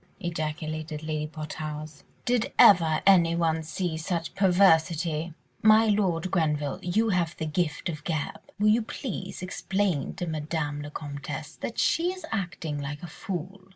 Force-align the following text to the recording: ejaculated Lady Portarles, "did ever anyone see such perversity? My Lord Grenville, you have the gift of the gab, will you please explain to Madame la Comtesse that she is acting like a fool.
ejaculated 0.19 1.03
Lady 1.03 1.27
Portarles, 1.27 2.01
"did 2.25 2.51
ever 2.57 3.03
anyone 3.05 3.61
see 3.61 3.95
such 3.95 4.33
perversity? 4.33 5.31
My 5.61 5.89
Lord 5.89 6.31
Grenville, 6.31 6.79
you 6.81 7.09
have 7.09 7.37
the 7.37 7.45
gift 7.45 7.87
of 7.87 7.97
the 7.97 8.01
gab, 8.05 8.41
will 8.57 8.69
you 8.69 8.81
please 8.81 9.43
explain 9.43 10.15
to 10.15 10.25
Madame 10.25 10.81
la 10.81 10.89
Comtesse 10.89 11.55
that 11.57 11.77
she 11.77 12.11
is 12.11 12.25
acting 12.31 12.79
like 12.79 13.03
a 13.03 13.07
fool. 13.07 13.61